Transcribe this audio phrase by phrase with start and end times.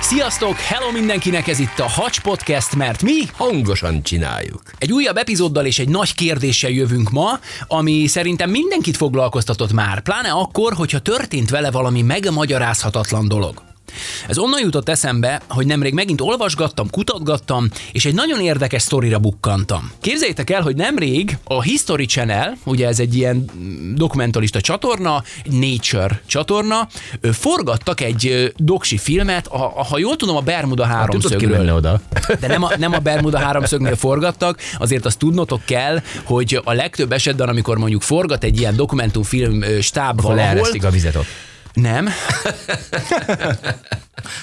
[0.00, 0.56] Sziasztok!
[0.56, 4.62] Hello mindenkinek, ez itt a Hacs Podcast, mert mi Hangosan csináljuk.
[4.78, 10.30] egy újabb epizóddal és egy nagy kérdéssel jövünk ma, ami szerintem mindenkit foglalkoztatott már, pláne
[10.30, 13.75] akkor, hogyha történt vele valami megmagyarázhatatlan dolog.
[14.28, 19.90] Ez onnan jutott eszembe, hogy nemrég megint olvasgattam, kutatgattam, és egy nagyon érdekes sztorira bukkantam.
[20.00, 23.44] Képzeljétek el, hogy nemrég a History Channel, ugye ez egy ilyen
[23.94, 26.88] dokumentalista csatorna, Nature csatorna,
[27.32, 31.56] forgattak egy doksi filmet, a, a, ha jól tudom, a Bermuda Hát háromszögről.
[31.56, 32.00] menne oda?
[32.40, 37.12] De nem a, nem a Bermuda háromszögnél forgattak, azért azt tudnotok kell, hogy a legtöbb
[37.12, 41.26] esetben, amikor mondjuk forgat egy ilyen dokumentumfilm stáb Ahol valahol, a vizet ott.
[41.76, 42.08] Nem.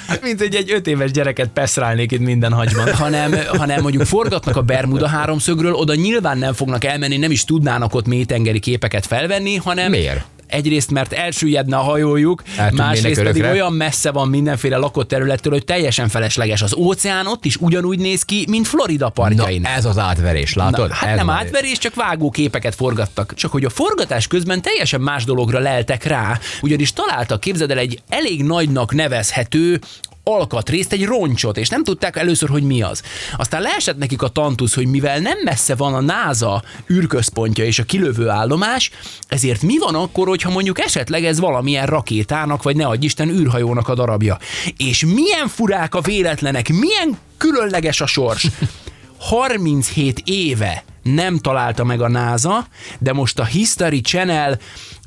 [0.07, 4.55] Hát, mint hogy egy öt éves gyereket peszrálnék itt minden hagyban, hanem, hanem mondjuk forgatnak
[4.55, 9.55] a Bermuda háromszögről, oda nyilván nem fognak elmenni, nem is tudnának ott mélytengeri képeket felvenni,
[9.55, 10.25] hanem Miért?
[10.53, 13.51] Egyrészt, mert elsüllyedne a hajójuk, Eltűnnének másrészt pedig örökre.
[13.51, 16.61] olyan messze van mindenféle lakott területtől, hogy teljesen felesleges.
[16.61, 19.65] Az óceán ott is ugyanúgy néz ki, mint Florida Na, partjain.
[19.65, 20.87] ez az átverés, látod?
[20.89, 21.35] Na, hát ez nem van.
[21.35, 23.33] átverés, csak vágó képeket forgattak.
[23.35, 28.01] Csak hogy a forgatás közben teljesen más dologra leltek rá, ugyanis találtak, képzeld el, egy
[28.09, 29.79] elég nagynak nevezhető
[30.23, 33.01] alkatrészt, egy roncsot, és nem tudták először, hogy mi az.
[33.37, 37.83] Aztán leesett nekik a tantusz, hogy mivel nem messze van a NASA űrközpontja és a
[37.83, 38.91] kilövő állomás,
[39.27, 43.87] ezért mi van akkor, hogyha mondjuk esetleg ez valamilyen rakétának, vagy ne adj Isten űrhajónak
[43.87, 44.37] a darabja.
[44.77, 48.47] És milyen furák a véletlenek, milyen különleges a sors.
[49.19, 52.67] 37 éve nem találta meg a NASA,
[52.99, 54.59] de most a History Channel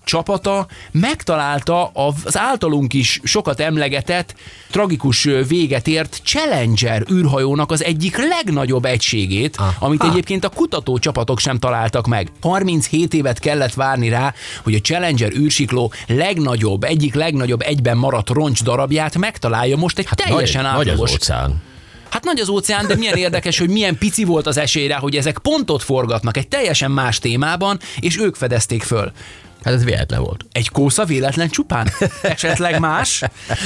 [0.06, 4.34] csapata megtalálta az általunk is sokat emlegetett,
[4.70, 9.66] tragikus véget ért Challenger űrhajónak az egyik legnagyobb egységét, Ah.
[9.78, 10.08] amit Ah.
[10.10, 12.28] egyébként a kutató csapatok sem találtak meg.
[12.40, 18.62] 37 évet kellett várni rá, hogy a Challenger űrsikló legnagyobb, egyik legnagyobb egyben maradt roncs
[18.62, 21.62] darabját megtalálja most egy hát teljesen nagy, nagy az átlagos óceán.
[22.08, 25.16] Hát nagy az óceán, de milyen érdekes, hogy milyen pici volt az esély rá, hogy
[25.16, 29.12] ezek pontot forgatnak egy teljesen más témában, és ők fedezték föl.
[29.66, 30.44] Hát ez véletlen volt.
[30.52, 31.88] Egy kósza véletlen csupán?
[32.22, 33.22] Esetleg más?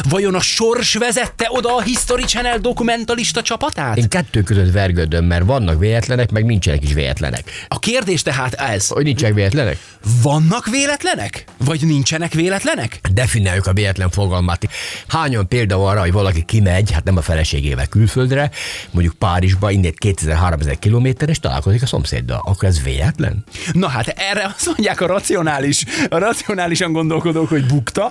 [0.08, 3.96] Vajon a sors vezette oda a History Channel dokumentalista csapatát?
[3.96, 7.50] Én kettő között vergődöm, mert vannak véletlenek, meg nincsenek is véletlenek.
[7.68, 8.88] A kérdés tehát ez.
[8.88, 9.78] Hogy nincsenek véletlenek?
[10.22, 11.44] Vannak véletlenek?
[11.64, 13.00] Vagy nincsenek véletlenek?
[13.12, 14.68] Definiáljuk a véletlen fogalmát.
[15.08, 18.50] Hányan példa van arra, hogy valaki kimegy, hát nem a feleségével külföldre,
[18.90, 22.42] mondjuk Párizsba, innen 2000-3000 kilométer, és találkozik a szomszéddal.
[22.44, 23.44] Akkor ez véletlen?
[23.72, 28.10] Na hát erre azt mondják a racionális, a racionálisan gondolkodók, hogy bukta,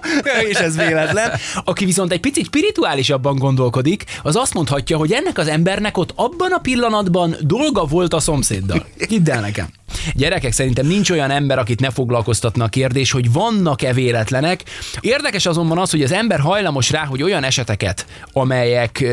[0.50, 1.32] és ez véletlen.
[1.64, 6.52] Aki viszont egy picit spirituálisabban gondolkodik, az azt mondhatja, hogy ennek az embernek ott abban
[6.52, 8.86] a pillanatban dolga volt a szomszéddal.
[9.08, 9.68] Hidd el nekem.
[10.14, 14.64] Gyerekek, szerintem nincs olyan ember, akit ne foglalkoztatna a kérdés, hogy vannak-e véletlenek.
[15.00, 19.06] Érdekes azonban az, hogy az ember hajlamos rá, hogy olyan eseteket, amelyek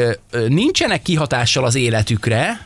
[0.49, 2.66] nincsenek kihatással az életükre,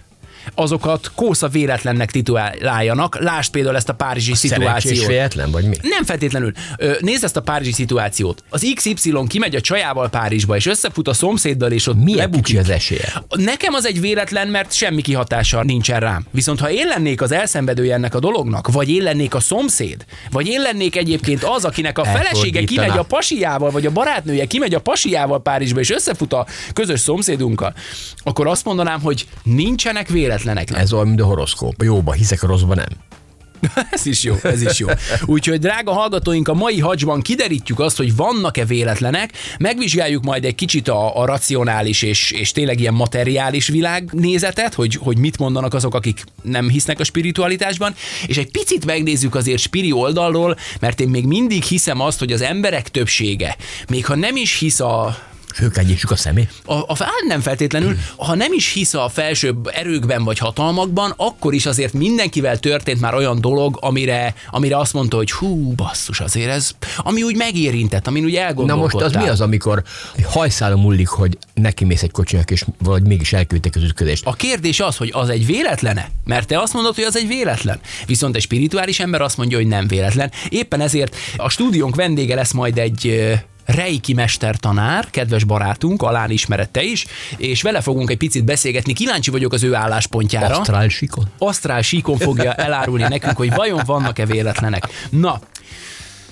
[0.55, 3.19] azokat kósza véletlennek tituláljanak.
[3.21, 5.07] Lásd például ezt a párizsi Szerencsés szituációt.
[5.07, 5.77] véletlen, vagy mi?
[5.83, 6.53] Nem feltétlenül.
[7.01, 8.43] Nézd ezt a párizsi szituációt.
[8.49, 12.59] Az XY kimegy a csajával Párizsba, és összefut a szomszéddal, és ott Milyen lebukik.
[12.59, 13.23] az esélye?
[13.29, 16.27] Nekem az egy véletlen, mert semmi kihatása nincsen rám.
[16.31, 20.47] Viszont ha én lennék az elszenvedője ennek a dolognak, vagy én lennék a szomszéd, vagy
[20.47, 24.81] én lennék egyébként az, akinek a felesége kimegy a pasiával, vagy a barátnője kimegy a
[24.81, 27.75] pasiával Párizsba, és összefut a közös szomszédunkkal,
[28.23, 30.40] akkor azt mondanám, hogy nincsenek véletlenek.
[30.79, 31.83] Ez olyan, mint a horoszkóp.
[31.83, 32.89] Jóba hiszek, a rosszba nem.
[33.91, 34.89] Ez is jó, ez is jó.
[35.25, 40.89] Úgyhogy drága hallgatóink, a mai hacsban kiderítjük azt, hogy vannak-e véletlenek, megvizsgáljuk majd egy kicsit
[40.89, 46.25] a, a racionális és, és tényleg ilyen materiális világnézetet, hogy, hogy mit mondanak azok, akik
[46.43, 47.95] nem hisznek a spiritualitásban,
[48.27, 52.41] és egy picit megnézzük azért spiri oldalról, mert én még mindig hiszem azt, hogy az
[52.43, 53.57] emberek többsége,
[53.89, 55.19] még ha nem is hisz a
[55.55, 56.53] Főkegyítsük a szemét.
[56.65, 61.55] a, a hát nem feltétlenül, ha nem is hisz a felsőbb erőkben vagy hatalmakban, akkor
[61.55, 66.51] is azért mindenkivel történt már olyan dolog, amire, amire azt mondta, hogy hú, basszus, azért
[66.51, 69.01] ez, ami úgy megérintett, amin úgy Na elgondolkodtál.
[69.03, 69.83] most az mi az, amikor
[70.25, 74.27] hajszálon múlik, hogy neki mész egy kocsinak, és valahogy mégis elküldtek az ütközést?
[74.27, 76.11] A kérdés az, hogy az egy véletlene?
[76.25, 77.81] Mert te azt mondod, hogy az egy véletlen.
[78.07, 80.31] Viszont egy spirituális ember azt mondja, hogy nem véletlen.
[80.49, 83.33] Éppen ezért a stúdiónk vendége lesz majd egy
[83.75, 87.07] Reiki mestertanár, kedves barátunk, alán ismered te is,
[87.37, 88.93] és vele fogunk egy picit beszélgetni.
[88.93, 90.59] Kíváncsi vagyok az ő álláspontjára.
[90.59, 91.29] Asztrál sikon.
[91.39, 94.89] Asztrál síkon fogja elárulni nekünk, hogy vajon vannak-e véletlenek.
[95.11, 95.41] Na,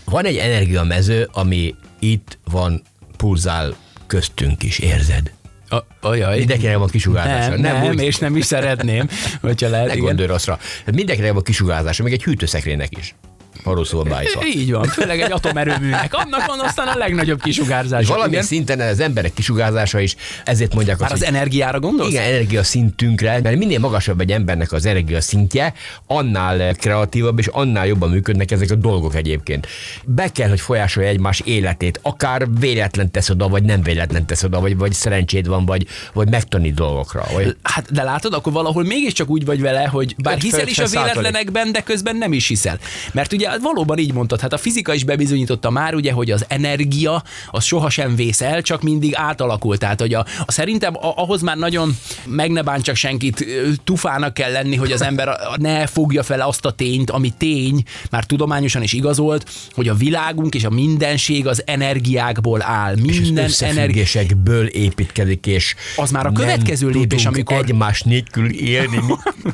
[0.04, 2.82] Van egy energiamező, ami itt van,
[3.16, 3.74] pulzál
[4.06, 5.32] köztünk is, érzed?
[5.70, 6.38] a, ajaj.
[6.38, 7.50] Mindenkinek van kisugárzása.
[7.50, 8.02] nem, nem, úgy.
[8.02, 9.08] és nem is szeretném,
[9.40, 10.04] hogyha lehet, Ne igen.
[10.04, 10.58] gondolj rosszra.
[10.92, 13.14] Mindenkinek van kisugárzása, még egy hűtőszekrénynek is.
[13.62, 14.46] Arról szól bájszva.
[14.46, 16.14] Így van, főleg egy atomerőműnek.
[16.14, 18.06] Annak van aztán a legnagyobb kisugárzás.
[18.06, 18.44] Valamilyen Igen.
[18.44, 22.10] szinten az emberek kisugárzása is, ezért mondják Már azt, az hogy energiára gondolsz?
[22.10, 25.74] igen, energia szintünkre, mert minél magasabb egy embernek az energia szintje,
[26.06, 29.66] annál kreatívabb és annál jobban működnek ezek a dolgok egyébként.
[30.04, 34.60] Be kell, hogy folyásolja egymás életét, akár véletlen tesz oda, vagy nem véletlen tesz oda,
[34.60, 37.24] vagy, vagy szerencséd van, vagy, vagy megtanít dolgokra.
[37.32, 37.56] Vagy...
[37.62, 40.86] Hát, de látod, akkor valahol mégiscsak úgy vagy vele, hogy bár 50 hiszel is a
[40.86, 42.78] véletlenekben, de közben nem is hiszel.
[43.12, 47.22] Mert ugye valóban így mondtad, hát a fizika is bebizonyította már, ugye, hogy az energia
[47.50, 49.78] az sohasem vész el, csak mindig átalakult.
[49.78, 51.96] Tehát, hogy a, a szerintem a, ahhoz már nagyon
[52.26, 53.46] meg ne bántsak senkit,
[53.84, 58.24] tufának kell lenni, hogy az ember ne fogja fel azt a tényt, ami tény, már
[58.24, 62.96] tudományosan is igazolt, hogy a világunk és a mindenség az energiákból áll.
[63.06, 69.00] és Minden összefüggésekből építkezik, és Az már a következő lépés, amikor- egymás nélkül élni.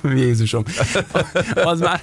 [0.25, 0.63] Jézusom.
[1.55, 2.01] Az már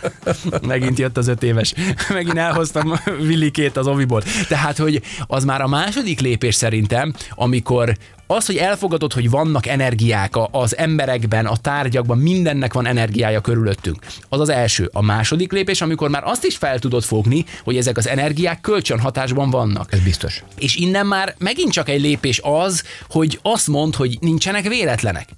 [0.68, 1.74] megint jött az öt éves.
[2.14, 4.24] Megint elhoztam Villikét az oviból.
[4.48, 7.98] Tehát, hogy az már a második lépés szerintem, amikor
[8.32, 14.06] az, hogy elfogadod, hogy vannak energiák az emberekben, a tárgyakban, mindennek van energiája körülöttünk.
[14.30, 14.90] Az az első.
[14.94, 19.50] A második lépés, amikor már azt is fel tudod fogni, hogy ezek az energiák kölcsönhatásban
[19.50, 19.94] vannak.
[19.94, 20.44] Ez biztos.
[20.58, 25.30] És innen már megint csak egy lépés az, hogy azt mond, hogy nincsenek véletlenek.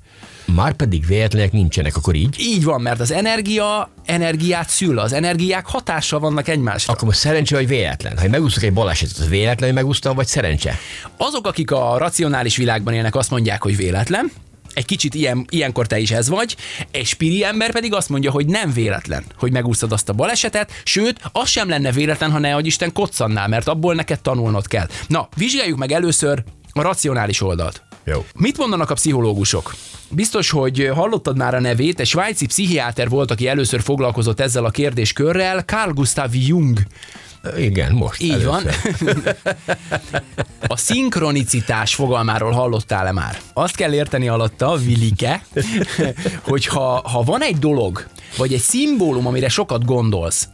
[0.46, 2.36] Már pedig véletlenek nincsenek, akkor így.
[2.40, 6.94] Így van, mert az energia energiát szül, az energiák hatással vannak egymásra.
[6.94, 8.18] Akkor most szerencse vagy véletlen?
[8.18, 10.78] Ha megúszok egy balesetet, az véletlen, hogy megúsztam, vagy szerencse?
[11.18, 14.32] Azok, akik a racionális világban élnek, azt mondják, hogy véletlen,
[14.74, 16.56] egy kicsit ilyen, ilyenkor te is ez vagy,
[16.92, 21.20] egy spiri ember pedig azt mondja, hogy nem véletlen, hogy megúsztad azt a balesetet, sőt,
[21.32, 24.88] az sem lenne véletlen, ha ne, Isten koccannál, mert abból neked tanulnod kell.
[25.08, 27.84] Na, vizsgáljuk meg először a racionális oldalt.
[28.04, 28.26] Jó.
[28.36, 29.76] Mit mondanak a pszichológusok?
[30.16, 34.70] Biztos, hogy hallottad már a nevét, egy svájci pszichiáter volt, aki először foglalkozott ezzel a
[34.70, 36.80] kérdéskörrel, Carl Gustav Jung.
[37.58, 38.22] Igen, most.
[38.22, 38.48] Így először.
[38.48, 38.64] van.
[40.68, 43.40] A szinkronicitás fogalmáról hallottál-e már?
[43.54, 45.46] Azt kell érteni alatta, Vilike,
[46.42, 48.08] hogy ha, ha van egy dolog,
[48.38, 50.48] vagy egy szimbólum, amire sokat gondolsz,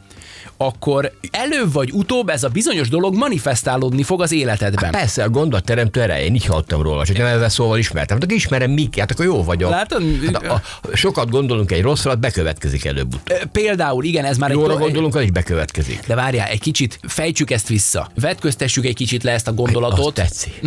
[0.62, 4.92] akkor előbb vagy utóbb ez a bizonyos dolog manifestálódni fog az életedben.
[4.92, 8.18] Persze, a gondolatteremtő ereje, én így hallottam róla, csak nem ezzel szóval ismertem.
[8.22, 9.70] Hát ismerem Miki, hát akkor jó vagyok.
[9.70, 10.04] Látod?
[10.34, 13.38] Hát a, a, sokat gondolunk egy rosszra, hát bekövetkezik előbb-utóbb.
[13.52, 14.80] Például, igen, ez már Jóra egy...
[14.80, 16.00] gondolunk, az is bekövetkezik.
[16.08, 18.12] De várjál, egy kicsit fejtsük ezt vissza.
[18.16, 20.06] Vetköztessük egy kicsit le ezt a gondolatot.
[20.06, 20.62] Azt tetszik.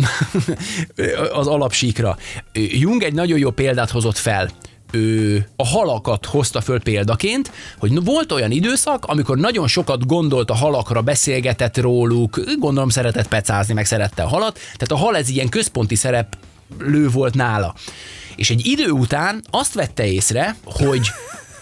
[1.39, 2.17] az alapsíkra.
[2.53, 4.49] Jung egy nagyon jó példát hozott fel.
[4.95, 10.55] Ő a halakat hozta föl példaként, hogy volt olyan időszak, amikor nagyon sokat gondolt a
[10.55, 15.49] halakra, beszélgetett róluk, gondolom szeretett pecázni, meg szerette a halat, tehát a hal ez ilyen
[15.49, 17.75] központi szereplő volt nála.
[18.35, 21.07] És egy idő után azt vette észre, hogy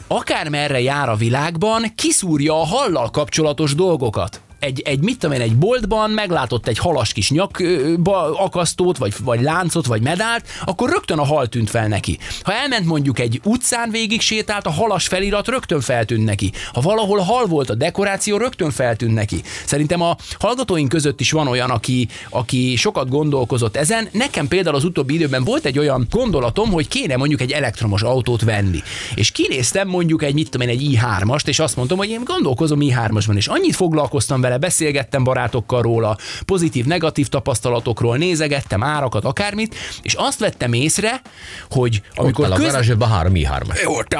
[0.07, 4.42] akármerre jár a világban, kiszúrja a hallal kapcsolatos dolgokat.
[4.62, 9.42] Egy, egy, mit tudom én, egy boltban meglátott egy halas kis nyakba akasztót, vagy, vagy
[9.42, 12.18] láncot, vagy medált, akkor rögtön a hal tűnt fel neki.
[12.42, 16.52] Ha elment mondjuk egy utcán végig sétált, a halas felirat rögtön feltűnt neki.
[16.74, 19.42] Ha valahol hal volt a dekoráció, rögtön feltűnt neki.
[19.66, 24.07] Szerintem a hallgatóink között is van olyan, aki, aki sokat gondolkozott ezen.
[24.12, 28.42] Nekem például az utóbbi időben volt egy olyan gondolatom, hogy kéne mondjuk egy elektromos autót
[28.42, 28.80] venni.
[29.16, 32.80] És kinéztem mondjuk egy, mit tudom én, egy i3-ast, és azt mondtam, hogy én gondolkozom
[32.81, 40.14] i3-asban, és annyit foglalkoztam vele, beszélgettem barátokkal róla, pozitív, negatív tapasztalatokról, nézegettem árakat, akármit, és
[40.14, 41.22] azt vettem észre,
[41.70, 42.72] hogy amikor Amikor a köz...
[42.72, 44.20] garázsodban három i 3 Jó, te,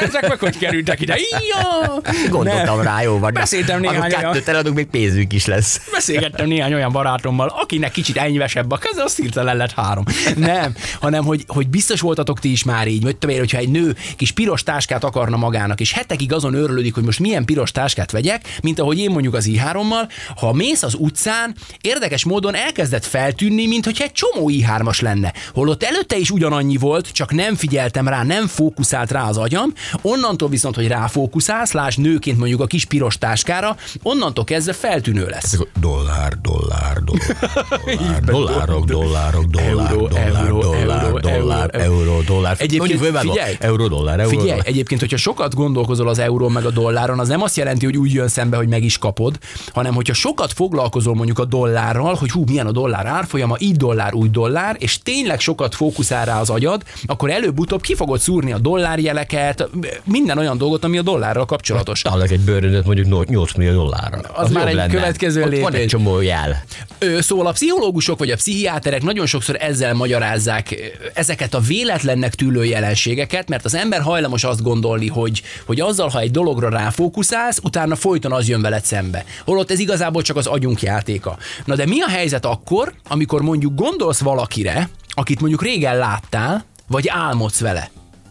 [0.00, 1.16] ezek meg hogy kerültek ide?
[1.48, 2.00] Ja!
[2.30, 2.84] Gondoltam Nem.
[2.84, 3.32] rá, jó van.
[3.32, 5.80] Beszéltem néhány olyan, kettőt eladunk, még pénzünk is lesz.
[5.92, 10.04] beszélgettem néhány olyan barátommal, akinek kicsit enyvesebb a keze, azt hirtelen lett három.
[10.36, 13.68] Nem, hanem hogy, hogy biztos voltatok ti is már így, vagy tudom én, hogyha egy
[13.68, 18.10] nő kis piros táskát akarna magának, és hetekig azon örülődik, hogy most milyen piros táskát
[18.10, 23.66] vegyek, mint ahogy én mondjuk az i3-mal, ha mész az utcán, érdekes módon elkezdett feltűnni,
[23.66, 25.32] mint hogyha egy csomó i3-as lenne.
[25.54, 29.72] Holott előtte is ugyanannyi volt, csak nem figyeltem rá, nem fókuszált rá az agyam,
[30.02, 35.54] onnantól viszont, hogy ráfókuszálsz, lásd nőként mondjuk a kis piros táskára, onnantól kezdve feltűnő lesz.
[35.54, 42.20] Akkor Dollár, dollár, dollár, dollár, dollárok, dollárok, dollár, dollár, dollár, dollár, euró.
[42.20, 42.56] dollár.
[42.58, 43.56] Egyébként figyelj.
[43.60, 47.42] Euró, dollár, euró, Figyelj, egyébként, hogyha sokat gondolkozol az euró meg a dolláron, az nem
[47.42, 49.38] azt jelenti, hogy úgy jön szembe, hogy meg is kapod,
[49.72, 54.14] hanem hogyha sokat foglalkozol mondjuk a dollárral, hogy hú, milyen a dollár árfolyama, így dollár,
[54.14, 58.58] úgy dollár, és tényleg sokat fókuszál rá az agyad, akkor előbb-utóbb ki fogod szúrni a
[58.58, 59.68] dollárjeleket,
[60.04, 62.02] minden olyan dolgot, ami a dollárral kapcsolatos.
[62.02, 64.18] Találok egy bőröndöt mondjuk 8 millió dollárra.
[64.34, 64.92] Az már jobb egy lenne.
[64.92, 65.80] következő Ott Van lépés.
[65.80, 66.62] egy csomó jel.
[66.98, 70.74] Ö, Szóval a pszichológusok vagy a pszichiáterek nagyon sokszor ezzel magyarázzák
[71.14, 76.20] ezeket a véletlennek tűlő jelenségeket, mert az ember hajlamos azt gondolni, hogy, hogy azzal, ha
[76.20, 79.24] egy dologra ráfókuszálsz, utána folyton az jön veled szembe.
[79.48, 81.36] Holott ez igazából csak az agyunk játéka.
[81.64, 87.08] Na de mi a helyzet akkor, amikor mondjuk gondolsz valakire, akit mondjuk régen láttál, vagy
[87.08, 87.90] álmodsz vele,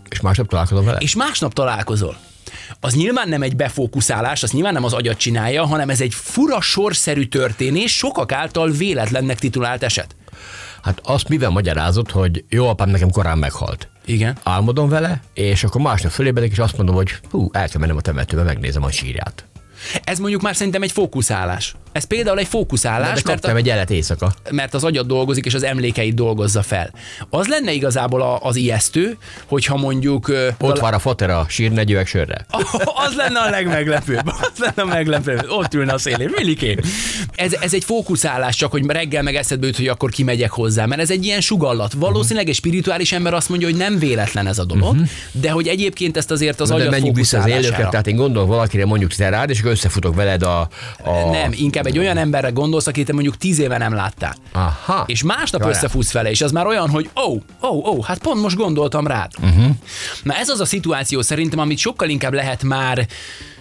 [0.09, 0.97] És másnap találkozom vele?
[0.97, 2.17] és másnap találkozol?
[2.79, 6.61] Az nyilván nem egy befókuszálás, az nyilván nem az agyat csinálja, hanem ez egy fura
[6.61, 10.15] sorszerű történés, sokak által véletlennek titulált eset.
[10.81, 13.89] Hát azt mivel magyarázott, hogy jó apám nekem korán meghalt.
[14.05, 14.37] Igen.
[14.43, 18.01] Álmodom vele, és akkor másnap fölébredek, és azt mondom, hogy hú, el kell mennem a
[18.01, 19.45] temetőbe, megnézem a sírját.
[20.03, 21.75] Ez mondjuk már szerintem egy fókuszálás.
[21.97, 24.33] Ez például egy fókuszálás, de mert, a, egy jelet éjszaka.
[24.51, 26.91] mert az agyad dolgozik, és az emlékeit dolgozza fel.
[27.29, 30.31] Az lenne igazából a, az ijesztő, hogyha mondjuk...
[30.59, 32.45] Ott vár a fater a sírnegyűek sörre.
[33.05, 34.27] az lenne a legmeglepőbb.
[34.27, 35.45] Az lenne a meglepőbb.
[35.49, 36.29] Ott ülne a szélén.
[36.35, 36.79] Millikén.
[37.35, 41.01] Ez, ez egy fókuszálás, csak hogy reggel meg eszedbe jut, hogy akkor kimegyek hozzá, mert
[41.01, 41.93] ez egy ilyen sugallat.
[41.93, 44.95] Valószínűleg egy spirituális ember azt mondja, hogy nem véletlen ez a dolog,
[45.31, 47.89] de hogy egyébként ezt azért az agyad menjünk vissza az fókuszálására.
[47.89, 50.59] tehát én gondolok valakire mondjuk te rád, és akkor összefutok veled a...
[51.03, 51.29] a...
[51.31, 54.35] Nem, inkább egy olyan emberre gondolsz, akit te mondjuk tíz éve nem láttál.
[54.51, 55.03] Aha.
[55.05, 55.69] És másnap Jaj.
[55.69, 57.33] összefutsz vele, és az már olyan, hogy ó,
[57.67, 59.31] ó, ó, hát pont most gondoltam rád.
[59.41, 59.69] Uh-huh.
[60.23, 63.07] Na ez az a szituáció szerintem, amit sokkal inkább lehet már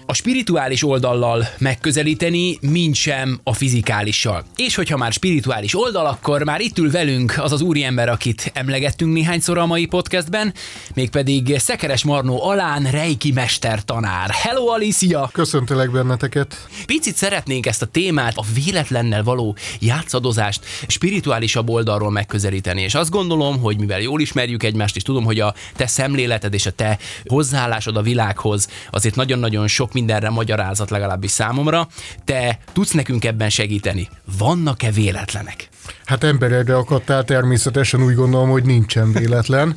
[0.06, 4.44] a spirituális oldallal megközelíteni, mint sem a fizikálissal.
[4.56, 9.12] És hogyha már spirituális oldal, akkor már itt ül velünk az az úriember, akit emlegettünk
[9.12, 10.54] néhányszor a mai podcastben,
[10.94, 14.30] mégpedig Szekeres Marnó Alán Reiki Mester tanár.
[14.30, 15.30] Hello Alicia!
[15.32, 16.68] Köszöntelek benneteket.
[16.86, 22.82] Picit szeretnénk ezt a témát, a véletlennel való játszadozást spirituálisabb oldalról megközelíteni.
[22.82, 26.66] És azt gondolom, hogy mivel jól ismerjük egymást, és tudom, hogy a te szemléleted és
[26.66, 31.88] a te hozzáállásod a világhoz azért nagyon-nagyon sok mindenre magyarázat legalábbis számomra,
[32.24, 34.08] te tudsz nekünk ebben segíteni.
[34.38, 35.68] Vannak-e véletlenek?
[36.04, 39.76] Hát emberedre akadtál, természetesen úgy gondolom, hogy nincsen véletlen.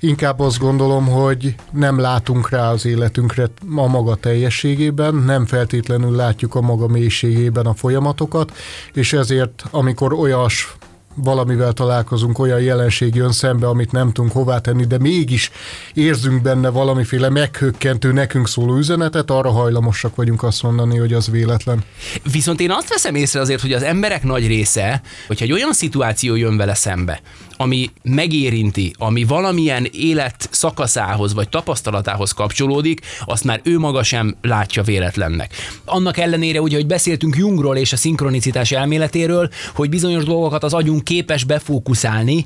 [0.00, 6.54] Inkább azt gondolom, hogy nem látunk rá az életünkre a maga teljességében, nem feltétlenül látjuk
[6.54, 8.52] a maga mélységében a folyamatokat,
[8.92, 10.76] és ezért, amikor olyas
[11.14, 15.50] valamivel találkozunk, olyan jelenség jön szembe, amit nem tudunk hová tenni, de mégis
[15.94, 21.84] érzünk benne valamiféle meghökkentő, nekünk szóló üzenetet, arra hajlamosak vagyunk azt mondani, hogy az véletlen.
[22.32, 26.36] Viszont én azt veszem észre azért, hogy az emberek nagy része, hogyha egy olyan szituáció
[26.36, 27.20] jön vele szembe,
[27.56, 34.82] ami megérinti, ami valamilyen élet szakaszához vagy tapasztalatához kapcsolódik, azt már ő maga sem látja
[34.82, 35.52] véletlennek.
[35.84, 41.04] Annak ellenére, ugye, hogy beszéltünk Jungról és a szinkronicitás elméletéről, hogy bizonyos dolgokat az agyunk
[41.04, 42.44] képes befókuszálni,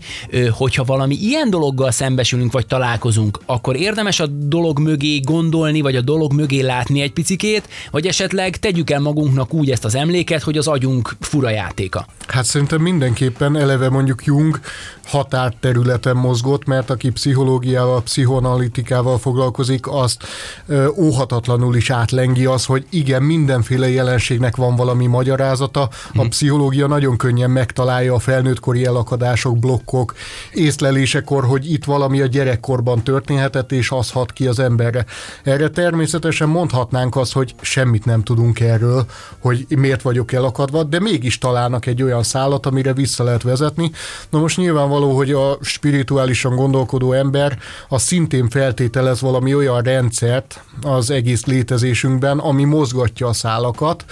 [0.51, 6.01] hogyha valami ilyen dologgal szembesülünk vagy találkozunk, akkor érdemes a dolog mögé gondolni, vagy a
[6.01, 10.59] dolog mögé látni egy picikét, vagy esetleg tegyük el magunknak úgy ezt az emléket, hogy
[10.59, 12.07] az agyunk fura játéka.
[12.27, 14.61] Hát szerintem mindenképpen eleve mondjuk Jung
[15.09, 20.25] határterületen mozgott, mert aki pszichológiával, pszichoanalitikával foglalkozik, azt
[20.67, 25.89] ö, óhatatlanul is átlengi az, hogy igen, mindenféle jelenségnek van valami magyarázata.
[26.15, 30.15] A pszichológia nagyon könnyen megtalálja a felnőttkori elakadások, blokkok,
[30.53, 35.05] észlelésekor, hogy itt valami a gyerekkorban történhetett, és az hat ki az emberre.
[35.43, 39.07] Erre természetesen mondhatnánk azt, hogy semmit nem tudunk erről,
[39.41, 43.91] hogy miért vagyok elakadva, de mégis találnak egy olyan szálat, amire vissza lehet vezetni.
[44.31, 44.57] Na most
[44.99, 52.39] nyilvánvaló, hogy a spirituálisan gondolkodó ember az szintén feltételez valami olyan rendszert az egész létezésünkben,
[52.39, 54.05] ami mozgatja a szálakat,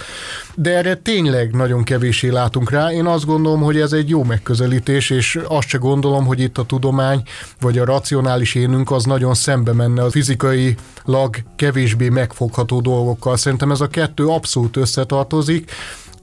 [0.55, 2.91] de erre tényleg nagyon kevéssé látunk rá.
[2.91, 6.65] Én azt gondolom, hogy ez egy jó megközelítés, és azt se gondolom, hogy itt a
[6.65, 7.21] tudomány
[7.59, 13.37] vagy a racionális énünk az nagyon szembe menne a fizikailag kevésbé megfogható dolgokkal.
[13.37, 15.71] Szerintem ez a kettő abszolút összetartozik,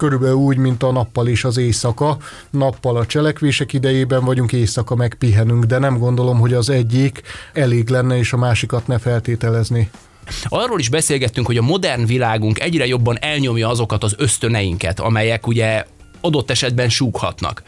[0.04, 2.16] körülbelül úgy, mint a nappal és az éjszaka.
[2.50, 7.88] Nappal a cselekvések idejében vagyunk, éjszaka meg pihenünk, de nem gondolom, hogy az egyik elég
[7.88, 9.90] lenne, és a másikat ne feltételezni.
[10.44, 15.84] Arról is beszélgettünk, hogy a modern világunk egyre jobban elnyomja azokat az ösztöneinket, amelyek ugye
[16.20, 17.62] adott esetben súghatnak.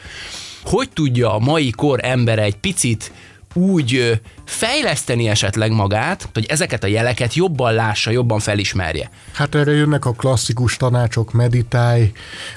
[0.63, 3.13] Hogy tudja a mai kor embere egy picit
[3.57, 9.11] úgy fejleszteni esetleg magát, hogy ezeket a jeleket jobban lássa, jobban felismerje?
[9.33, 12.13] Hát erre jönnek a klasszikus tanácsok, meditálj,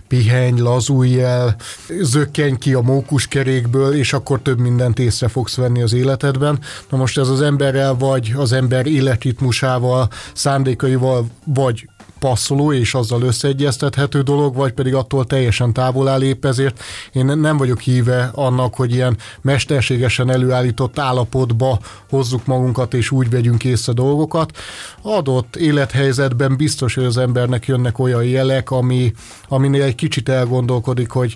[0.07, 1.55] pihenj, lazulj el,
[2.01, 6.59] zökkenj ki a mókuskerékből, és akkor több mindent észre fogsz venni az életedben.
[6.89, 11.87] Na most ez az emberrel, vagy az ember életritmusával, szándékaival, vagy
[12.19, 16.83] passzoló és azzal összeegyeztethető dolog, vagy pedig attól teljesen távol áll épp ezért.
[17.13, 23.63] Én nem vagyok híve annak, hogy ilyen mesterségesen előállított állapotba hozzuk magunkat, és úgy vegyünk
[23.63, 24.57] észre dolgokat.
[25.01, 29.13] Adott élethelyzetben biztos, hogy az embernek jönnek olyan jelek, ami,
[29.47, 31.35] aminél egy kicsit elgondolkodik, hogy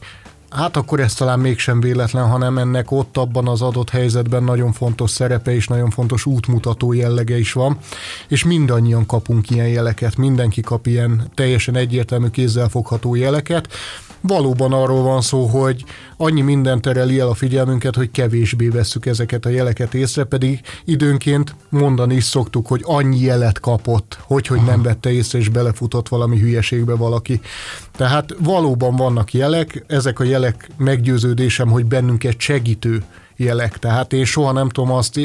[0.56, 5.12] Hát akkor ez talán mégsem véletlen, hanem ennek ott abban az adott helyzetben nagyon fontos
[5.12, 7.78] szerepe és nagyon fontos útmutató jellege is van,
[8.28, 13.68] és mindannyian kapunk ilyen jeleket, mindenki kap ilyen teljesen egyértelmű kézzelfogható jeleket,
[14.24, 15.84] valóban arról van szó, hogy
[16.18, 21.56] annyi minden tereli el a figyelmünket, hogy kevésbé vesszük ezeket a jeleket észre, pedig időnként
[21.70, 26.40] mondani is szoktuk, hogy annyi jelet kapott, hogy, hogy nem vette észre, és belefutott valami
[26.40, 27.42] hülyeségbe valaki.
[27.92, 33.04] Tehát valóban vannak jelek, ezek a jelek meggyőződésem, hogy bennünket segítő
[33.36, 33.78] jelek.
[33.78, 35.20] Tehát én soha nem tudom azt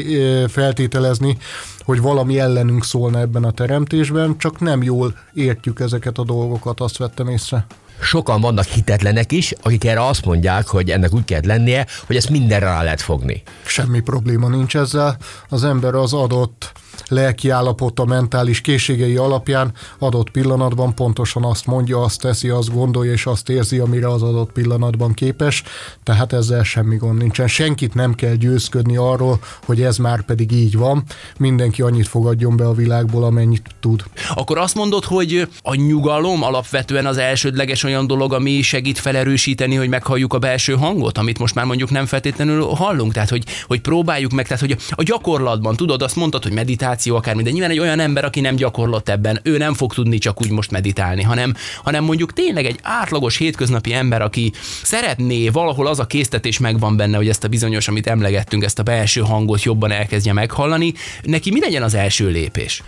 [0.47, 1.37] feltételezni,
[1.79, 6.97] hogy valami ellenünk szólna ebben a teremtésben, csak nem jól értjük ezeket a dolgokat, azt
[6.97, 7.65] vettem észre
[8.01, 12.29] sokan vannak hitetlenek is, akik erre azt mondják, hogy ennek úgy kell lennie, hogy ezt
[12.29, 13.41] mindenre rá lehet fogni.
[13.65, 15.17] Semmi probléma nincs ezzel.
[15.49, 16.71] Az ember az adott
[17.07, 23.25] lelki állapota, mentális készségei alapján adott pillanatban pontosan azt mondja, azt teszi, azt gondolja és
[23.25, 25.63] azt érzi, amire az adott pillanatban képes,
[26.03, 27.47] tehát ezzel semmi gond nincsen.
[27.47, 31.03] Senkit nem kell győzködni arról, hogy ez már pedig így van.
[31.37, 34.03] Mindenki annyit fogadjon be a világból, amennyit tud.
[34.33, 39.89] Akkor azt mondod, hogy a nyugalom alapvetően az elsődleges olyan dolog, ami segít felerősíteni, hogy
[39.89, 43.13] meghalljuk a belső hangot, amit most már mondjuk nem feltétlenül hallunk.
[43.13, 47.43] Tehát, hogy, hogy próbáljuk meg, tehát, hogy a gyakorlatban, tudod, azt mondtad, hogy meditáció, akármi,
[47.43, 50.49] de nyilván egy olyan ember, aki nem gyakorlott ebben, ő nem fog tudni csak úgy
[50.49, 54.51] most meditálni, hanem, hanem mondjuk tényleg egy átlagos hétköznapi ember, aki
[54.83, 58.83] szeretné, valahol az a késztetés megvan benne, hogy ezt a bizonyos, amit emlegettünk, ezt a
[58.83, 60.93] belső hangot jobban elkezdje meghallani,
[61.23, 62.83] neki mi legyen az első lépés?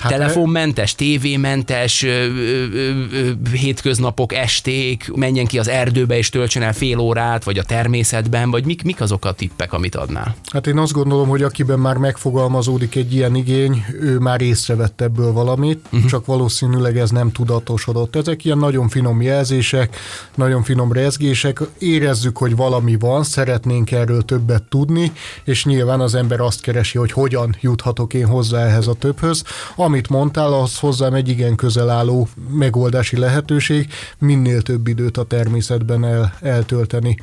[0.00, 2.64] Hát Telefonmentes, tévémentes, ö, ö,
[3.12, 8.50] ö, hétköznapok, esték, menjen ki az erdőbe és töltsön el fél órát, vagy a természetben,
[8.50, 10.34] vagy mik, mik azok a tippek, amit adnál?
[10.52, 15.32] Hát én azt gondolom, hogy akiben már megfogalmazódik egy ilyen igény, ő már észrevett ebből
[15.32, 16.10] valamit, uh-huh.
[16.10, 18.16] csak valószínűleg ez nem tudatosodott.
[18.16, 19.96] Ezek ilyen nagyon finom jelzések,
[20.34, 25.12] nagyon finom rezgések, érezzük, hogy valami van, szeretnénk erről többet tudni,
[25.44, 29.42] és nyilván az ember azt keresi, hogy hogyan juthatok én hozzá ehhez a többhöz,
[29.90, 36.04] amit mondtál, az hozzám egy igen közel álló megoldási lehetőség, minél több időt a természetben
[36.04, 37.16] el, eltölteni.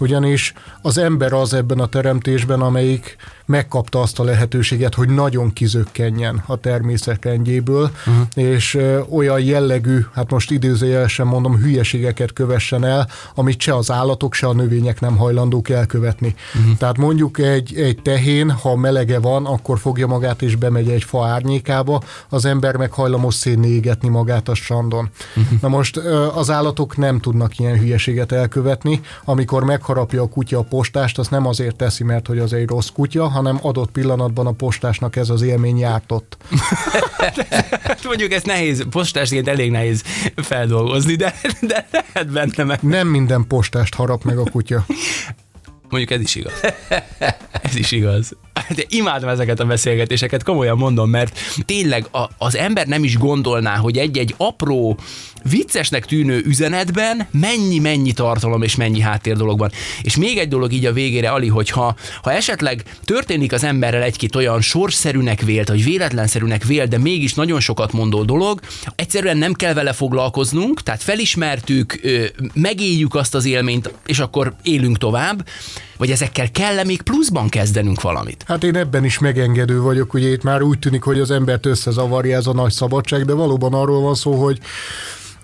[0.00, 3.16] Ugyanis az ember az ebben a teremtésben, amelyik
[3.52, 8.26] megkapta azt a lehetőséget, hogy nagyon kizökkenjen a természet rendjéből, uh-huh.
[8.34, 8.78] és
[9.10, 14.52] olyan jellegű, hát most időzőjelesen mondom, hülyeségeket kövessen el, amit se az állatok, se a
[14.52, 16.34] növények nem hajlandók elkövetni.
[16.54, 16.76] Uh-huh.
[16.76, 21.26] Tehát mondjuk egy, egy tehén, ha melege van, akkor fogja magát és bemegy egy fa
[21.26, 25.10] árnyékába, az ember meg hajlamos szénni égetni magát a strandon.
[25.36, 25.60] Uh-huh.
[25.60, 25.96] Na most
[26.34, 31.46] az állatok nem tudnak ilyen hülyeséget elkövetni, amikor megharapja a kutya a postást, az nem
[31.46, 35.42] azért teszi, mert hogy az egy rossz kutya, hanem adott pillanatban a postásnak ez az
[35.42, 36.36] élmény jártott.
[38.04, 40.02] Mondjuk ez nehéz, postásként elég nehéz
[40.36, 42.82] feldolgozni, de, de lehet benne meg.
[42.82, 44.84] Nem minden postást harap meg a kutya.
[45.92, 46.52] Mondjuk ez is igaz.
[47.62, 48.36] Ez is igaz.
[48.74, 53.76] De imádom ezeket a beszélgetéseket, komolyan mondom, mert tényleg a, az ember nem is gondolná,
[53.76, 54.98] hogy egy-egy apró,
[55.42, 59.70] viccesnek tűnő üzenetben mennyi-mennyi tartalom és mennyi háttér dologban.
[60.02, 64.36] És még egy dolog így a végére, Ali, hogyha ha esetleg történik az emberrel egy-két
[64.36, 68.60] olyan sorszerűnek vélt, vagy véletlenszerűnek vélt, de mégis nagyon sokat mondó dolog,
[68.94, 72.00] egyszerűen nem kell vele foglalkoznunk, tehát felismertük,
[72.54, 75.44] megéljük azt az élményt, és akkor élünk tovább,
[76.02, 78.44] vagy ezekkel kell még pluszban kezdenünk valamit?
[78.46, 82.36] Hát én ebben is megengedő vagyok, ugye itt már úgy tűnik, hogy az embert összezavarja
[82.36, 84.58] ez a nagy szabadság, de valóban arról van szó, hogy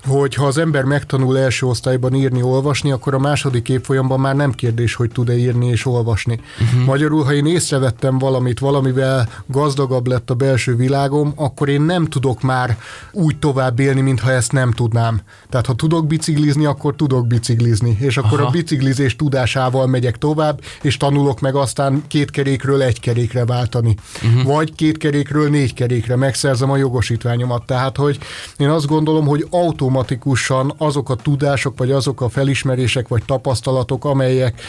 [0.06, 4.52] hogy ha az ember megtanul első osztályban írni, olvasni, akkor a második évfolyamban már nem
[4.52, 6.40] kérdés, hogy tud-e írni és olvasni.
[6.60, 6.84] Uh-huh.
[6.84, 12.42] Magyarul, ha én észrevettem valamit, valamivel gazdagabb lett a belső világom, akkor én nem tudok
[12.42, 12.78] már
[13.12, 15.20] úgy tovább élni, mintha ezt nem tudnám.
[15.48, 18.48] Tehát ha tudok biciklizni, akkor tudok biciklizni, és akkor Aha.
[18.48, 23.96] a biciklizés tudásával megyek tovább, és tanulok meg aztán két kerékről egy kerékre váltani.
[24.22, 24.54] Uh-huh.
[24.54, 27.66] Vagy két kerékről négy kerékre megszerzem a jogosítványomat.
[27.66, 28.18] Tehát, hogy
[28.56, 34.04] én azt gondolom, hogy autó automatikusan azok a tudások, vagy azok a felismerések, vagy tapasztalatok,
[34.04, 34.60] amelyek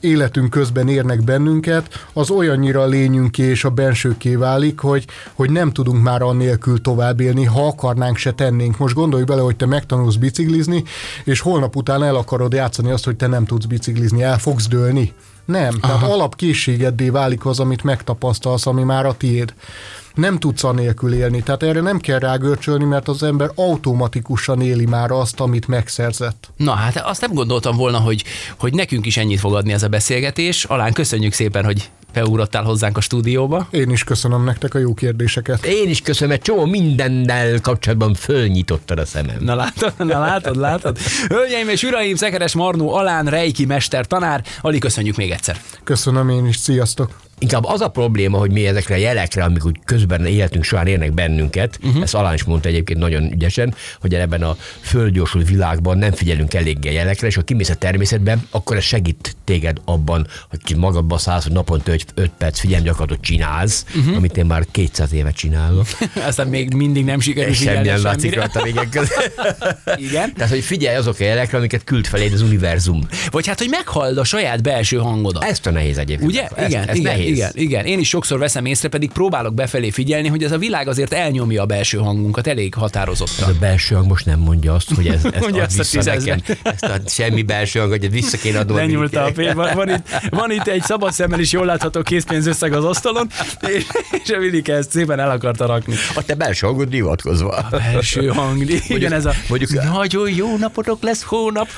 [0.00, 5.04] életünk közben érnek bennünket, az olyannyira lényünké és a bensőké válik, hogy,
[5.34, 8.78] hogy nem tudunk már annélkül tovább élni, ha akarnánk se tennénk.
[8.78, 10.84] Most gondolj bele, hogy te megtanulsz biciklizni,
[11.24, 15.12] és holnap után el akarod játszani azt, hogy te nem tudsz biciklizni, el fogsz dőlni.
[15.44, 15.94] Nem, Aha.
[15.98, 19.54] tehát alapkészségeddé válik az, amit megtapasztalsz, ami már a tiéd
[20.14, 21.42] nem tudsz anélkül élni.
[21.42, 26.50] Tehát erre nem kell rágörcsölni, mert az ember automatikusan éli már azt, amit megszerzett.
[26.56, 28.24] Na hát azt nem gondoltam volna, hogy,
[28.58, 30.64] hogy nekünk is ennyit fog adni ez a beszélgetés.
[30.64, 33.66] Alán köszönjük szépen, hogy beugrottál hozzánk a stúdióba.
[33.70, 35.64] Én is köszönöm nektek a jó kérdéseket.
[35.64, 39.36] Én is köszönöm, egy csomó mindennel kapcsolatban fölnyitottad a szemem.
[39.40, 40.98] Na látod, na látod, látod.
[41.28, 44.44] Hölgyeim és uraim, Szekeres Marnó Alán, Reiki mester, tanár.
[44.60, 45.60] Ali, köszönjük még egyszer.
[45.84, 47.31] Köszönöm én is, sziasztok!
[47.42, 51.12] Inkább az a probléma, hogy mi ezekre a jelekre, amik úgy közben életünk során érnek
[51.12, 52.02] bennünket, uh-huh.
[52.02, 56.88] ezt Alán is mondta egyébként nagyon ügyesen, hogy ebben a földgyorsult világban nem figyelünk eléggé
[56.88, 61.18] a jelekre, és ha kimész a természetben, akkor ez segít téged abban, hogy ki magadba
[61.18, 64.16] szállsz, hogy naponta 5 perc figyelmi gyakorlatot csinálsz, uh-huh.
[64.16, 65.86] amit én már 200 évet csinálok.
[66.28, 68.98] Aztán még mindig nem sikerül figyelni Semmilyen látszik rajta végek
[69.96, 70.32] Igen.
[70.34, 73.06] Tehát, hogy figyelj azok a jelekre, amiket küld feléd az univerzum.
[73.30, 75.44] Vagy hát, hogy meghalld a saját belső hangodat.
[75.44, 76.30] Ezt a nehéz egyébként.
[76.30, 76.48] Ugye?
[76.54, 77.31] Ez, igen, ez igen, nehéz.
[77.32, 77.84] Igen, igen.
[77.84, 81.62] Én is sokszor veszem észre, pedig próbálok befelé figyelni, hogy ez a világ azért elnyomja
[81.62, 83.48] a belső hangunkat elég határozottan.
[83.48, 86.04] Ez a belső hang most nem mondja azt, hogy ez, ez mondja ad vissza a
[86.04, 86.40] nekem.
[86.62, 88.76] Ezt a semmi belső hang, hogy vissza kéne adnom.
[88.76, 89.54] Lenyúlta a pénz.
[89.54, 93.28] Van, van, itt, van itt egy szabad szemmel is jól látható készpénzösszeg az asztalon,
[93.60, 93.86] és,
[94.24, 95.94] és a Vilike ezt szépen el akarta rakni.
[96.14, 97.50] A te belső hangod divatkozva.
[97.50, 98.70] A belső hang.
[98.88, 101.68] Igen, ez a mondjuk, nagyon jó napotok lesz hónap.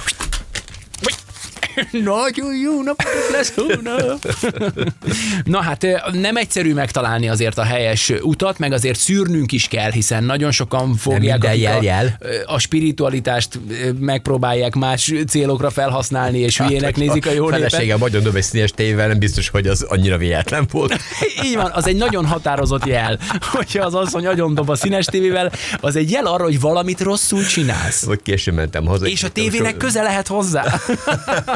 [2.15, 4.37] Nagyon jó napotok lesz hónap.
[5.45, 10.25] Na hát nem egyszerű megtalálni azért a helyes utat, meg azért szűrnünk is kell, hiszen
[10.25, 12.19] nagyon sokan fogják a, jel, jel.
[12.47, 13.61] a spiritualitást
[13.99, 17.71] megpróbálják más célokra felhasználni, és hát, hülyének nézik a jó népet.
[17.71, 20.99] Feleségem nagyon dob egy színes tévével, nem biztos, hogy az annyira véletlen volt.
[21.45, 23.19] Így van, az egy nagyon határozott jel.
[23.53, 27.45] Hogyha az asszony nagyon dob a színes tévével, az egy jel arra, hogy valamit rosszul
[27.45, 28.05] csinálsz.
[28.05, 29.07] Vagy későn mentem haza.
[29.07, 30.81] És a tévének köze lehet hozzá.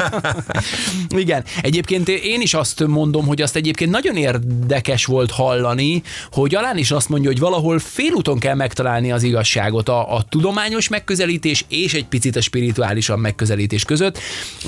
[1.09, 1.43] Igen.
[1.61, 6.91] Egyébként én is azt mondom, hogy azt egyébként nagyon érdekes volt hallani, hogy Alán is
[6.91, 12.05] azt mondja, hogy valahol félúton kell megtalálni az igazságot a, a tudományos megközelítés és egy
[12.05, 14.19] picit a spirituálisan megközelítés között,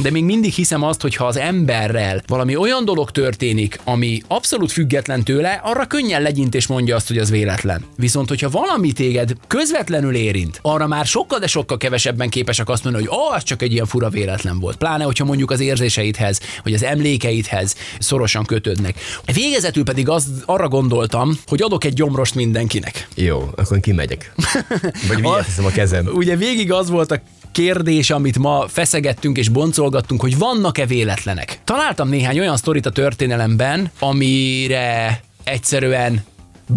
[0.02, 4.72] de még mindig hiszem azt, hogy ha az emberrel valami olyan dolog történik, ami abszolút
[4.72, 7.84] független tőle, arra könnyen legyint és mondja azt, hogy az véletlen.
[7.96, 13.06] Viszont, hogyha valami téged közvetlenül érint, arra már sokkal, de sokkal kevesebben képesek azt mondani,
[13.06, 14.78] hogy oh, az csak egy ilyen fura véletlen volt.
[14.78, 19.00] Pláne, hogyha mondjuk az érzéseidhez, vagy az emlékeidhez szorosan kötődnek.
[19.34, 23.08] Végezetül pedig az, arra gondoltam, hogy adok egy gyomrost mindenkinek.
[23.16, 24.34] Jó, akkor kimegyek.
[25.08, 26.10] Vagy a, a kezem.
[26.14, 31.60] Ugye végig az volt a kérdés, amit ma feszegettünk és boncolgattunk, hogy vannak-e véletlenek.
[31.64, 36.24] Találtam néhány olyan sztorit a történelemben, amire egyszerűen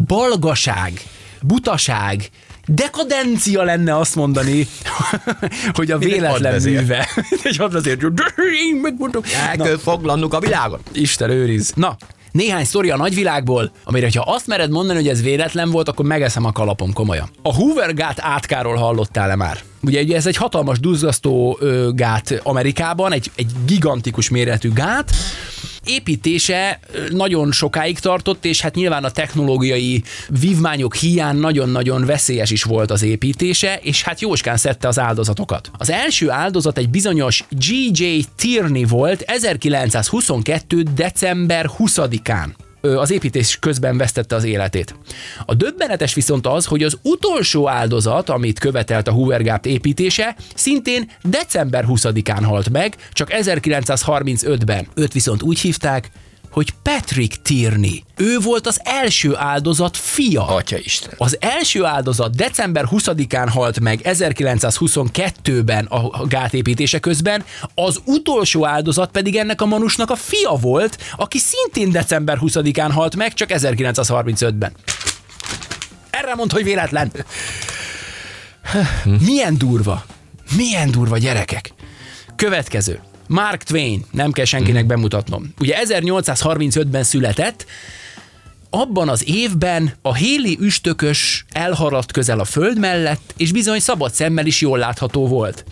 [0.06, 1.00] balgaság,
[1.42, 2.30] butaság,
[2.66, 4.66] dekadencia lenne azt mondani,
[5.78, 7.08] hogy a véletlen műve.
[7.42, 7.98] Egy hadvezér.
[8.66, 9.22] Én megmondom.
[9.48, 10.80] El kell foglalnunk a világot.
[10.92, 11.72] Isten őriz.
[11.74, 11.96] Na,
[12.32, 16.44] néhány sztori a nagyvilágból, amire ha azt mered mondani, hogy ez véletlen volt, akkor megeszem
[16.44, 17.28] a kalapom komolyan.
[17.42, 19.58] A Hoover gát átkáról hallottál-e már?
[19.82, 21.58] Ugye ez egy hatalmas duzzasztó
[21.94, 25.10] gát Amerikában, egy, egy gigantikus méretű gát,
[25.84, 30.02] építése nagyon sokáig tartott, és hát nyilván a technológiai
[30.40, 35.70] vívmányok hiány nagyon-nagyon veszélyes is volt az építése, és hát jóskán szedte az áldozatokat.
[35.78, 38.20] Az első áldozat egy bizonyos G.J.
[38.36, 40.82] Tierney volt 1922.
[40.82, 42.48] december 20-án
[42.84, 44.94] az építés közben vesztette az életét.
[45.46, 51.84] A döbbenetes viszont az, hogy az utolsó áldozat, amit követelt a Hoover építése, szintén december
[51.88, 54.86] 20-án halt meg, csak 1935-ben.
[54.94, 56.10] Őt viszont úgy hívták,
[56.54, 58.02] hogy Patrick Tierney.
[58.16, 60.46] Ő volt az első áldozat fia.
[60.46, 61.14] Atya Isten.
[61.16, 69.36] Az első áldozat december 20-án halt meg 1922-ben a gátépítése közben, az utolsó áldozat pedig
[69.36, 74.72] ennek a manusnak a fia volt, aki szintén december 20-án halt meg, csak 1935-ben.
[76.10, 77.12] Erre mond, hogy véletlen.
[79.24, 80.04] Milyen durva.
[80.56, 81.72] Milyen durva gyerekek.
[82.36, 83.00] Következő.
[83.26, 84.88] Mark Twain, nem kell senkinek hmm.
[84.88, 85.54] bemutatnom.
[85.60, 87.66] Ugye 1835-ben született,
[88.74, 94.46] abban az évben a Héli üstökös elharadt közel a föld mellett, és bizony szabad szemmel
[94.46, 95.64] is jól látható volt.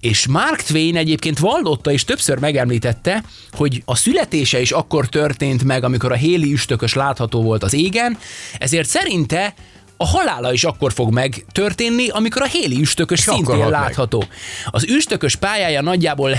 [0.00, 5.84] És Mark Twain egyébként vallotta és többször megemlítette, hogy a születése is akkor történt meg,
[5.84, 8.18] amikor a Héli üstökös látható volt az égen,
[8.58, 9.54] ezért szerinte
[9.96, 13.80] a halála is akkor fog megtörténni, amikor a Héli üstökös akkor szintén halt meg.
[13.80, 14.24] látható.
[14.70, 16.30] Az üstökös pályája nagyjából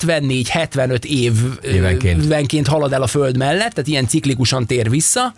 [0.00, 1.04] 74-75
[1.62, 2.24] Évenként.
[2.24, 5.34] évenként halad el a Föld mellett, tehát ilyen ciklikusan tér vissza,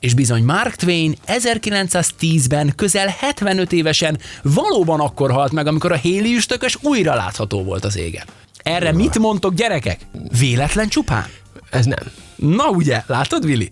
[0.00, 6.34] és bizony Mark Twain 1910-ben közel 75 évesen valóban akkor halt meg, amikor a Héli
[6.34, 8.24] üstökös újra látható volt az égen.
[8.62, 10.00] Erre mit mondtok, gyerekek?
[10.38, 11.26] Véletlen csupán?
[11.70, 11.98] Ez nem.
[12.36, 13.70] Na ugye, látod, Vili?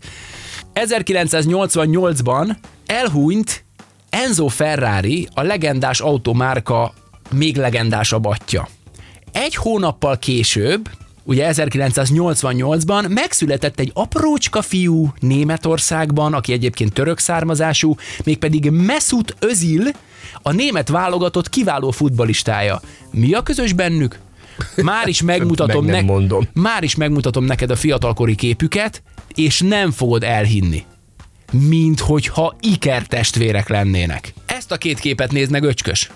[0.74, 2.56] 1988-ban
[2.86, 3.64] elhúnyt
[4.10, 6.94] Enzo Ferrari, a legendás automárka
[7.30, 8.68] még legendásabb atya.
[9.32, 10.88] Egy hónappal később,
[11.24, 19.82] ugye 1988-ban megszületett egy aprócska fiú Németországban, aki egyébként török származású, mégpedig Mesut Özil,
[20.42, 22.80] a német válogatott kiváló futbalistája.
[23.10, 24.18] Mi a közös bennük?
[24.76, 26.48] Már is megmutatom, Meg mondom.
[26.52, 29.02] már is megmutatom neked a fiatalkori képüket,
[29.34, 30.84] és nem fogod elhinni.
[31.52, 34.32] Mint hogyha ikertestvérek lennének.
[34.46, 36.10] Ezt a két képet nézd meg, öcskös.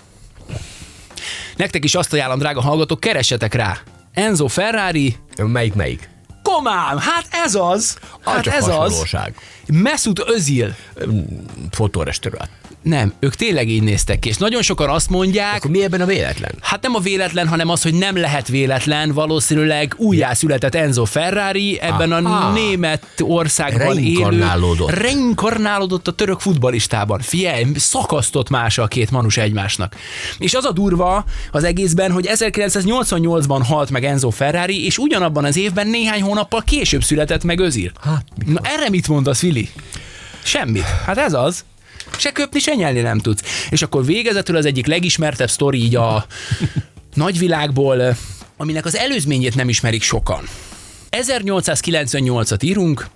[1.55, 3.77] Nektek is azt ajánlom, drága hallgatók, keressetek rá.
[4.13, 6.09] Enzo Ferrari, Melyik, melyik?
[6.53, 9.05] Komám, hát ez az, hát csak ez az.
[9.67, 10.75] Mesut Özil.
[11.71, 12.49] Fotórestaurát.
[12.85, 16.05] Nem, ők tényleg így néztek ki, és nagyon sokan azt mondják, Akkor mi ebben a
[16.05, 16.51] véletlen?
[16.61, 22.11] Hát nem a véletlen, hanem az, hogy nem lehet véletlen, valószínűleg újjászületett Enzo Ferrari ebben
[22.11, 22.53] a Aha.
[22.53, 24.13] német országban élő...
[24.13, 24.89] Reinkarnálódott.
[24.89, 27.19] Reinkarnálódott a török futbalistában.
[27.19, 29.95] Figyelj, szakasztott más a két manus egymásnak.
[30.37, 35.57] És az a durva az egészben, hogy 1988-ban halt meg Enzo Ferrari, és ugyanabban az
[35.57, 37.91] évben néhány hónappal később született meg Özil.
[38.01, 39.69] Hát, Na erre mit mondasz, Vili?
[40.43, 40.83] Semmit.
[40.83, 41.65] Hát ez az.
[42.17, 43.67] Se köpni, se nyelni nem tudsz.
[43.69, 46.25] És akkor végezetül az egyik legismertebb sztori így a
[47.13, 48.17] nagyvilágból,
[48.57, 50.47] aminek az előzményét nem ismerik sokan.
[51.21, 53.07] 1898-at írunk,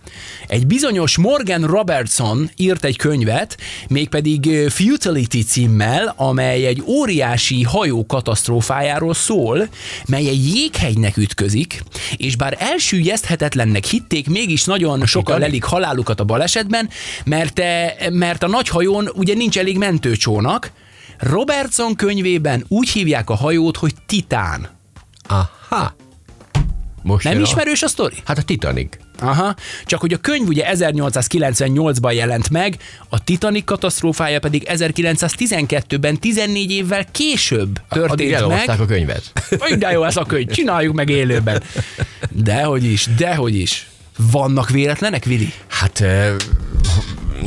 [0.48, 3.58] egy bizonyos Morgan Robertson írt egy könyvet,
[3.90, 9.68] mégpedig Futility címmel, amely egy óriási hajó katasztrófájáról szól,
[10.08, 11.84] mely egy jéghegynek ütközik,
[12.18, 16.90] és bár elsüllyeszthetetlennek hitték, mégis nagyon sokan lelik halálukat a balesetben,
[17.26, 17.62] mert,
[18.10, 20.72] mert a nagy hajón ugye nincs elég mentőcsónak.
[21.18, 24.70] Robertson könyvében úgy hívják a hajót, hogy Titán.
[25.70, 26.08] aha.
[27.02, 28.16] Most Nem ismerős a sztori?
[28.26, 28.98] Hát a Titanic.
[29.20, 32.78] Aha, csak hogy a könyv ugye 1898-ban jelent meg,
[33.10, 38.80] a Titanic katasztrófája pedig 1912-ben, 14 évvel később Addig történt elolvasták meg.
[38.80, 39.32] a könyvet.
[39.80, 41.64] De jó ez a könyv, csináljuk meg élőben.
[42.30, 43.88] Dehogy is, dehogy is.
[44.32, 45.54] Vannak véletlenek, Vili?
[45.68, 46.36] Hát eh,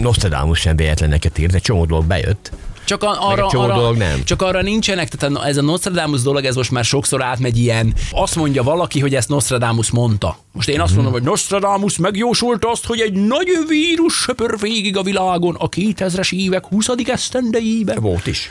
[0.00, 2.52] Nostradamus sem véletleneket írt, egy csomó dolog bejött.
[2.92, 4.24] Csak a, arra, csomó arra, dolog nem.
[4.24, 7.94] Csak arra nincsenek, tehát ez a Nostradamus dolog, ez most már sokszor átmegy ilyen.
[8.10, 10.36] Azt mondja valaki, hogy ezt Nostradamus mondta.
[10.52, 10.84] Most én Mhm.
[10.84, 15.68] azt mondom, hogy Nostradamus megjósolta azt, hogy egy nagy vírus söpör végig a világon a
[15.68, 16.88] 2000-es évek 20.
[17.08, 18.00] esztendeiben.
[18.00, 18.50] Volt is.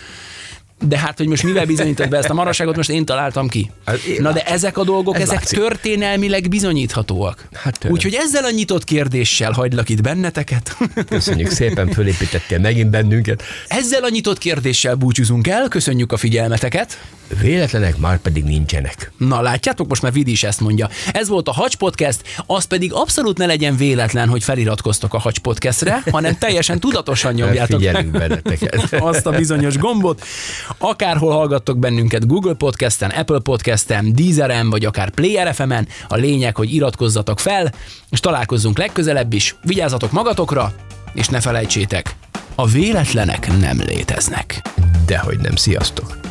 [0.88, 3.72] De hát, hogy most mivel bizonyítod be ezt a maraságot, most én találtam ki.
[3.86, 5.58] Hát Na de ezek a dolgok, Ez ezek látszik.
[5.60, 7.48] történelmileg bizonyíthatóak.
[7.54, 10.78] Hát, Úgyhogy ezzel a nyitott kérdéssel hagylak itt benneteket.
[11.10, 13.44] Köszönjük szépen, fölépítettél megint bennünket.
[13.68, 16.98] Ezzel a nyitott kérdéssel búcsúzunk el, köszönjük a figyelmeteket.
[17.40, 19.12] Véletlenek már pedig nincsenek.
[19.18, 20.90] Na látjátok, most már Vidi is ezt mondja.
[21.12, 25.40] Ez volt a Hacs Podcast, az pedig abszolút ne legyen véletlen, hogy feliratkoztok a Hacs
[25.40, 28.94] Podcastre, hanem teljesen tudatosan nyomjátok Figyelünk benneteket.
[29.10, 30.24] azt a bizonyos gombot.
[30.78, 36.74] Akárhol hallgattok bennünket, Google Podcasten, Apple Podcasten, Deezeren, vagy akár Player FM-en, a lényeg, hogy
[36.74, 37.74] iratkozzatok fel,
[38.10, 39.56] és találkozzunk legközelebb is.
[39.64, 40.74] Vigyázzatok magatokra,
[41.14, 42.16] és ne felejtsétek,
[42.56, 44.62] a véletlenek nem léteznek.
[45.06, 46.31] Dehogy nem, sziasztok.